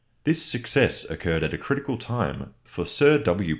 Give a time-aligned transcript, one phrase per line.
[0.23, 3.49] This success occurred at a critical time, for Sir W.